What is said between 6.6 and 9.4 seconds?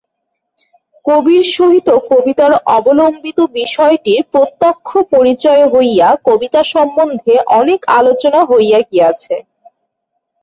সম্বন্ধে অনেক আলোচনা হইয়া গেছে।